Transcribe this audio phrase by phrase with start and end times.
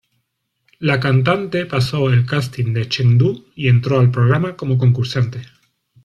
[0.79, 5.43] La cantante pasó el casting de Chengdu y entró al programa como concursante.